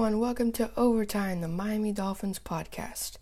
everyone. 0.00 0.18
Welcome 0.18 0.52
to 0.52 0.70
Overtime, 0.78 1.42
the 1.42 1.48
Miami 1.48 1.92
Dolphins 1.92 2.38
podcast. 2.38 3.16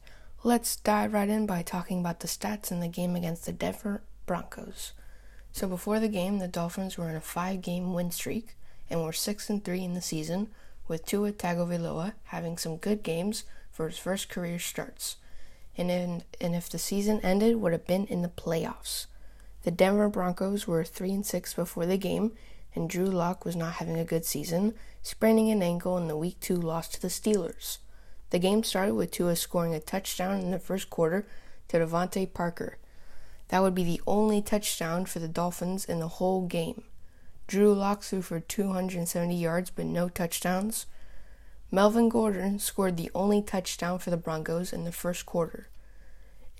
Let's 0.45 0.77
dive 0.77 1.13
right 1.13 1.29
in 1.29 1.45
by 1.45 1.63
talking 1.63 1.99
about 1.99 2.21
the 2.21 2.29
stats 2.29 2.71
in 2.71 2.79
the 2.79 2.87
game 2.87 3.17
against 3.17 3.47
the 3.47 3.53
Denver 3.53 4.03
Broncos. 4.27 4.93
So 5.51 5.67
before 5.67 5.99
the 5.99 6.07
game, 6.07 6.39
the 6.39 6.47
Dolphins 6.47 6.97
were 6.97 7.11
in 7.11 7.17
a 7.17 7.21
five-game 7.21 7.95
win 7.95 8.13
streak 8.13 8.55
and 8.89 9.03
were 9.03 9.13
six 9.13 9.51
and 9.51 9.65
three 9.65 9.83
in 9.83 9.95
the 9.95 10.01
season, 10.01 10.51
with 10.87 11.05
Tua 11.05 11.33
Tagovailoa 11.33 12.13
having 12.27 12.57
some 12.57 12.77
good 12.77 13.03
games 13.03 13.43
for 13.73 13.89
his 13.89 13.99
first 13.99 14.29
career 14.29 14.61
starts. 14.61 15.17
And, 15.77 15.91
in, 15.91 16.23
and 16.41 16.55
if 16.55 16.71
the 16.71 16.79
season 16.79 17.19
ended, 17.25 17.57
would 17.57 17.73
have 17.73 17.89
been 17.89 18.07
in 18.07 18.23
the 18.23 18.29
playoffs. 18.29 19.07
The 19.65 19.73
Denver 19.73 20.09
Broncos 20.09 20.69
were 20.69 20.85
three 20.85 21.11
and 21.11 21.27
six 21.27 21.55
before 21.55 21.87
the 21.87 21.99
game 21.99 22.35
and 22.79 22.89
Drew 22.89 23.07
Lock 23.07 23.45
was 23.45 23.57
not 23.57 23.75
having 23.75 23.99
a 23.99 24.05
good 24.05 24.25
season, 24.25 24.73
spraining 25.03 25.51
an 25.51 25.65
ankle 25.65 25.99
in 25.99 26.07
the 26.07 26.17
Week 26.17 26.39
2 26.39 26.55
loss 26.55 26.87
to 26.91 27.03
the 27.03 27.09
Steelers. 27.09 27.79
The 28.31 28.39
game 28.39 28.63
started 28.63 28.95
with 28.95 29.11
Tua 29.11 29.35
scoring 29.35 29.75
a 29.75 29.81
touchdown 29.81 30.39
in 30.39 30.53
the 30.53 30.61
first 30.61 30.89
quarter 30.89 31.27
to 31.67 31.79
DeVante 31.79 32.33
Parker. 32.33 32.79
That 33.49 33.63
would 33.63 33.75
be 33.75 33.83
the 33.83 34.01
only 34.07 34.41
touchdown 34.41 35.07
for 35.07 35.19
the 35.19 35.27
Dolphins 35.27 35.87
in 35.87 35.99
the 35.99 36.07
whole 36.07 36.47
game. 36.47 36.85
Drew 37.49 37.75
Lock 37.75 38.05
threw 38.05 38.23
for 38.23 38.39
270 38.39 39.35
yards 39.35 39.71
but 39.71 39.87
no 39.87 40.09
touchdowns. 40.09 40.87
Melvin 41.73 42.09
Gordon 42.09 42.61
scored 42.61 42.97
the 42.97 43.11
only 43.13 43.43
touchdown 43.43 43.99
for 43.99 44.11
the 44.11 44.17
Broncos 44.17 44.73
in 44.73 44.85
the 44.85 44.93
first 44.93 45.27
quarter. 45.27 45.69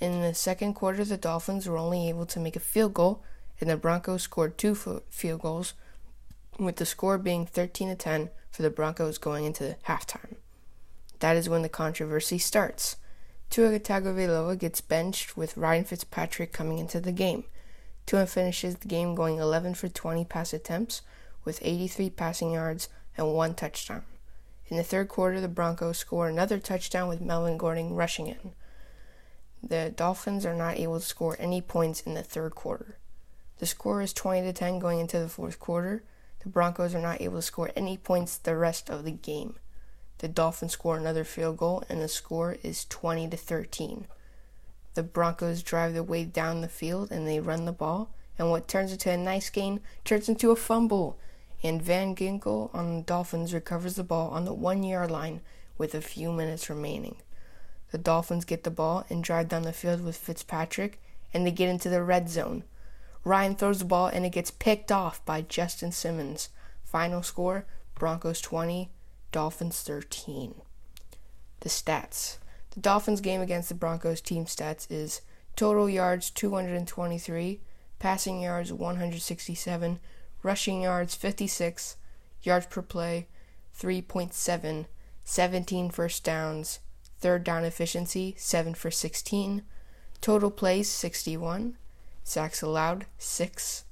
In 0.01 0.21
the 0.21 0.35
second 0.35 0.75
quarter, 0.75 1.05
the 1.05 1.17
Dolphins 1.17 1.69
were 1.69 1.79
only 1.79 2.09
able 2.09 2.27
to 2.27 2.41
make 2.41 2.57
a 2.57 2.61
field 2.61 2.95
goal, 2.95 3.23
and 3.61 3.71
the 3.71 3.77
Broncos 3.77 4.23
scored 4.23 4.59
two 4.59 4.75
field 4.75 5.43
goals 5.43 5.75
with 6.59 6.77
the 6.77 6.87
score 6.87 7.19
being 7.19 7.47
13 7.47 7.89
to 7.89 7.95
10 7.95 8.31
for 8.51 8.63
the 8.63 8.71
Broncos 8.71 9.19
going 9.19 9.45
into 9.45 9.77
halftime. 9.87 10.37
That 11.21 11.37
is 11.37 11.49
when 11.49 11.63
the 11.63 11.69
controversy 11.69 12.39
starts. 12.39 12.97
Tua 13.51 13.79
Tagovailoa 13.81 14.59
gets 14.59 14.81
benched 14.81 15.37
with 15.37 15.57
Ryan 15.57 15.85
Fitzpatrick 15.85 16.53
coming 16.53 16.79
into 16.79 17.01
the 17.01 17.13
game. 17.13 17.45
Tua 18.07 18.27
finishes 18.27 18.77
the 18.77 18.89
game 18.89 19.15
going 19.15 19.39
11 19.39 19.75
for 19.75 19.89
20 19.89 20.25
pass 20.25 20.53
attempts 20.53 21.03
with 21.45 21.59
83 21.63 22.11
passing 22.11 22.53
yards 22.53 22.89
and 23.17 23.33
one 23.33 23.55
touchdown. 23.55 24.03
In 24.69 24.77
the 24.77 24.83
third 24.83 25.09
quarter, 25.09 25.41
the 25.41 25.49
Broncos 25.49 25.99
score 25.99 26.29
another 26.29 26.59
touchdown 26.59 27.09
with 27.09 27.23
Melvin 27.23 27.57
Gordon 27.57 27.95
rushing 27.95 28.27
in. 28.27 28.53
The 29.63 29.93
Dolphins 29.95 30.45
are 30.47 30.55
not 30.55 30.79
able 30.79 31.01
to 31.01 31.07
score 31.07 31.37
any 31.39 31.61
points 31.61 32.03
in 32.03 32.15
the 32.15 32.23
third 32.23 32.55
quarter. 32.55 32.99
The 33.59 33.67
score 33.67 34.03
is 34.03 34.13
20 34.13 34.43
to 34.43 34.53
10 34.53 34.79
going 34.79 35.01
into 35.01 35.19
the 35.19 35.29
fourth 35.29 35.59
quarter. 35.59 36.05
The 36.49 36.53
Broncos 36.53 36.95
are 36.95 37.03
not 37.03 37.21
able 37.21 37.37
to 37.37 37.43
score 37.43 37.71
any 37.77 37.99
points 37.99 38.39
the 38.39 38.57
rest 38.57 38.89
of 38.89 39.05
the 39.05 39.11
game. 39.11 39.57
The 40.17 40.29
Dolphins 40.29 40.73
score 40.73 40.97
another 40.97 41.23
field 41.23 41.59
goal 41.59 41.85
and 41.91 42.01
the 42.01 42.09
score 42.09 42.57
is 42.63 42.87
20 42.87 43.29
to 43.29 43.37
13. 43.37 44.07
The 44.95 45.03
Broncos 45.03 45.63
drive 45.63 45.93
their 45.93 46.03
way 46.03 46.25
down 46.25 46.63
the 46.63 46.69
field 46.69 47.13
and 47.13 47.29
they 47.29 47.39
run 47.39 47.67
the 47.67 47.73
ball 47.73 48.15
and 48.39 48.51
what 48.51 48.67
turns 48.67 48.93
into 48.93 49.11
a 49.11 49.17
nice 49.19 49.51
gain 49.51 49.81
turns 50.07 50.27
into 50.27 50.51
a 50.51 50.57
fumble 50.57 51.19
and 51.63 51.83
Van 51.83 52.17
Ginkel 52.17 52.75
on 52.75 52.97
the 52.97 53.03
Dolphins 53.03 53.53
recovers 53.53 53.97
the 53.97 54.03
ball 54.03 54.31
on 54.31 54.47
the 54.47 54.57
1-yard 54.57 55.11
line 55.11 55.43
with 55.77 55.95
a 55.95 56.01
few 56.01 56.33
minutes 56.33 56.71
remaining. 56.71 57.17
The 57.91 57.99
Dolphins 57.99 58.47
get 58.47 58.65
the 58.65 58.71
ball 58.71 59.05
and 59.11 59.23
drive 59.23 59.51
down 59.51 59.65
the 59.65 59.75
field 59.75 60.03
with 60.03 60.17
Fitzpatrick 60.17 60.99
and 61.35 61.47
they 61.47 61.51
get 61.51 61.69
into 61.69 61.91
the 61.91 62.03
red 62.03 62.31
zone. 62.31 62.65
Ryan 63.29 63.57
throws 63.57 63.81
the 63.81 63.85
ball 63.85 64.07
and 64.07 64.25
it 64.25 64.33
gets 64.33 64.51
picked 64.51 64.91
off 64.91 65.23
by 65.27 65.43
Justin 65.43 65.93
Simmons. 65.93 66.49
Final 66.83 67.23
score 67.23 67.67
Broncos 67.95 68.41
20, 68.41 68.91
Dolphins 69.33 69.83
13. 69.83 70.55
The 71.61 71.69
stats. 71.69 72.39
The 72.71 72.81
Dolphins 72.81 73.21
game 73.21 73.43
against 73.43 73.69
the 73.69 73.75
Broncos 73.75 74.23
team 74.23 74.47
stats 74.47 74.87
is 74.89 75.21
total 75.57 75.91
yards 75.91 76.31
223, 76.31 77.61
passing 77.99 78.41
yards 78.41 78.73
167, 78.73 80.01
rushing 80.43 80.81
yards 80.81 81.15
56, 81.15 81.97
yards 82.43 82.65
per 82.65 82.81
play 82.81 83.27
3.7, 83.79 84.87
17 85.25 85.91
first 85.91 86.25
downs, 86.25 86.79
third 87.19 87.45
down 87.45 87.65
efficiency 87.65 88.35
7 88.39 88.73
for 88.73 88.91
16, 88.91 89.63
total 90.23 90.51
plays 90.51 90.89
61, 90.89 91.77
Sacks 92.29 92.61
allowed, 92.61 93.07
6. 93.17 93.85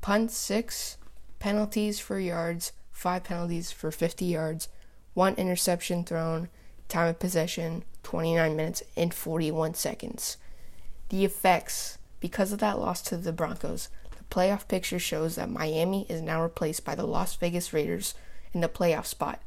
Punts, 0.00 0.36
6. 0.36 0.96
Penalties 1.40 1.98
for 1.98 2.20
yards, 2.20 2.70
5 2.92 3.24
penalties 3.24 3.72
for 3.72 3.90
50 3.90 4.24
yards. 4.26 4.68
1 5.14 5.34
interception 5.34 6.04
thrown. 6.04 6.48
Time 6.86 7.08
of 7.08 7.18
possession, 7.18 7.82
29 8.04 8.54
minutes 8.54 8.84
and 8.96 9.12
41 9.12 9.74
seconds. 9.74 10.36
The 11.08 11.24
effects, 11.24 11.98
because 12.20 12.52
of 12.52 12.60
that 12.60 12.78
loss 12.78 13.02
to 13.02 13.16
the 13.16 13.32
Broncos, 13.32 13.88
the 14.16 14.22
playoff 14.32 14.68
picture 14.68 15.00
shows 15.00 15.34
that 15.34 15.50
Miami 15.50 16.06
is 16.08 16.22
now 16.22 16.40
replaced 16.40 16.84
by 16.84 16.94
the 16.94 17.08
Las 17.08 17.34
Vegas 17.34 17.72
Raiders 17.72 18.14
in 18.52 18.60
the 18.60 18.68
playoff 18.68 19.06
spot. 19.06 19.42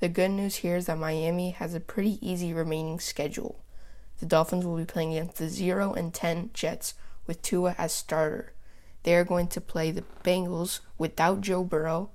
The 0.00 0.08
good 0.08 0.32
news 0.32 0.56
here 0.56 0.74
is 0.74 0.86
that 0.86 0.98
Miami 0.98 1.50
has 1.50 1.74
a 1.74 1.80
pretty 1.80 2.18
easy 2.20 2.52
remaining 2.52 2.98
schedule. 2.98 3.60
The 4.18 4.26
Dolphins 4.26 4.64
will 4.64 4.78
be 4.78 4.84
playing 4.84 5.12
against 5.12 5.36
the 5.36 5.48
0 5.48 5.92
and 5.92 6.12
10 6.12 6.50
Jets 6.54 6.94
with 7.26 7.42
Tua 7.42 7.74
as 7.78 7.92
starter. 7.92 8.52
They 9.02 9.14
are 9.14 9.24
going 9.24 9.48
to 9.48 9.60
play 9.60 9.90
the 9.90 10.04
Bengals 10.24 10.80
without 10.98 11.40
Joe 11.40 11.62
Burrow. 11.62 12.10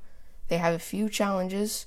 They 0.47 0.57
have 0.57 0.73
a 0.73 0.79
few 0.79 1.09
challenges, 1.09 1.85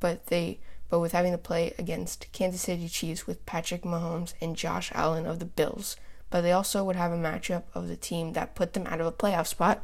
but 0.00 0.26
they 0.26 0.60
but 0.90 0.98
with 0.98 1.12
having 1.12 1.30
to 1.30 1.38
play 1.38 1.72
against 1.78 2.26
Kansas 2.32 2.62
City 2.62 2.88
Chiefs 2.88 3.26
with 3.26 3.46
Patrick 3.46 3.82
Mahomes 3.82 4.34
and 4.40 4.56
Josh 4.56 4.90
Allen 4.92 5.24
of 5.24 5.38
the 5.38 5.44
Bills. 5.44 5.96
But 6.30 6.40
they 6.40 6.50
also 6.52 6.84
would 6.84 6.96
have 6.96 7.12
a 7.12 7.16
matchup 7.16 7.62
of 7.74 7.86
the 7.86 7.96
team 7.96 8.32
that 8.32 8.56
put 8.56 8.72
them 8.72 8.88
out 8.88 9.00
of 9.00 9.06
a 9.06 9.12
playoff 9.12 9.46
spot, 9.46 9.82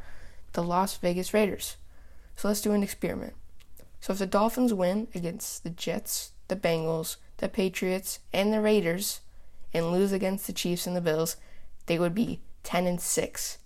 the 0.53 0.65
Las 0.65 0.97
Vegas 0.97 1.33
Raiders. 1.33 1.77
So 2.35 2.49
let's 2.49 2.61
do 2.61 2.73
an 2.73 2.83
experiment. 2.83 3.35
So 4.01 4.13
if 4.13 4.19
the 4.19 4.27
Dolphins 4.27 4.75
win 4.75 5.09
against 5.15 5.63
the 5.63 5.71
Jets, 5.71 6.33
the 6.49 6.57
Bengals, 6.57 7.17
the 7.39 7.49
Patriots, 7.49 8.19
and 8.33 8.53
the 8.53 8.61
Raiders, 8.61 9.21
and 9.73 9.93
lose 9.93 10.13
against 10.13 10.47
the 10.47 10.53
Chiefs 10.53 10.87
and 10.87 10.97
the 10.97 11.01
Bills, 11.01 11.37
they 11.87 11.99
would 11.99 12.15
be 12.15 12.41
10 12.67 12.87
and 12.89 13.01
6. 13.01 13.59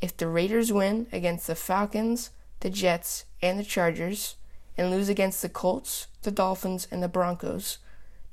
If 0.00 0.16
the 0.16 0.28
Raiders 0.28 0.72
win 0.72 1.08
against 1.12 1.48
the 1.48 1.56
Falcons, 1.56 2.30
the 2.60 2.70
Jets, 2.70 3.24
and 3.42 3.58
the 3.58 3.64
Chargers, 3.64 4.36
and 4.76 4.92
lose 4.92 5.08
against 5.08 5.42
the 5.42 5.48
Colts, 5.48 6.06
the 6.22 6.30
Dolphins, 6.30 6.86
and 6.92 7.02
the 7.02 7.08
Broncos, 7.08 7.78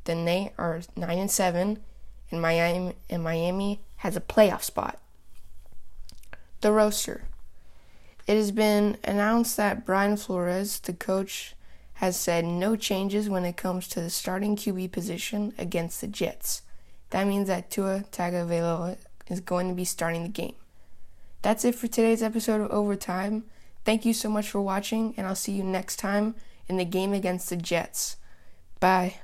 then 0.03 0.25
they 0.25 0.53
are 0.59 0.81
9 0.95 1.17
and 1.17 1.31
7, 1.31 1.79
and 2.29 2.41
Miami, 2.41 2.93
and 3.09 3.23
Miami 3.23 3.81
has 3.97 4.15
a 4.15 4.21
playoff 4.21 4.61
spot. 4.61 5.01
The 6.61 6.71
roster. 6.71 7.23
It 8.27 8.35
has 8.35 8.51
been 8.51 8.97
announced 9.03 9.57
that 9.57 9.87
Brian 9.87 10.17
Flores, 10.17 10.79
the 10.79 10.93
coach, 10.93 11.55
has 11.95 12.15
said 12.15 12.45
no 12.45 12.75
changes 12.75 13.27
when 13.27 13.43
it 13.43 13.57
comes 13.57 13.87
to 13.87 14.01
the 14.01 14.11
starting 14.11 14.55
QB 14.55 14.91
position 14.91 15.53
against 15.57 16.01
the 16.01 16.07
Jets. 16.07 16.61
That 17.09 17.25
means 17.25 17.47
that 17.47 17.71
Tua 17.71 18.03
Tagovailoa 18.11 18.97
is 19.29 19.39
going 19.39 19.67
to 19.69 19.75
be 19.75 19.85
starting 19.85 20.23
the 20.23 20.29
game. 20.29 20.55
That's 21.41 21.65
it 21.65 21.75
for 21.75 21.87
today's 21.87 22.23
episode 22.23 22.61
of 22.61 22.71
Overtime. 22.71 23.43
Thank 23.83 24.05
you 24.05 24.13
so 24.13 24.29
much 24.29 24.49
for 24.49 24.61
watching, 24.61 25.13
and 25.15 25.27
I'll 25.27 25.35
see 25.35 25.51
you 25.51 25.63
next 25.63 25.97
time 25.97 26.35
in 26.67 26.77
the 26.77 26.85
game 26.85 27.13
against 27.13 27.49
the 27.49 27.55
Jets. 27.55 28.17
Bye. 28.79 29.15